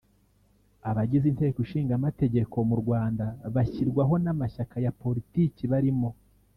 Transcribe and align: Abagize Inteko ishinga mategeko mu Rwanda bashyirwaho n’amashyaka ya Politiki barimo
Abagize 0.89 1.25
Inteko 1.29 1.57
ishinga 1.65 2.01
mategeko 2.05 2.55
mu 2.69 2.75
Rwanda 2.81 3.25
bashyirwaho 3.55 4.13
n’amashyaka 4.23 4.75
ya 4.85 4.91
Politiki 5.01 5.61
barimo 5.73 6.09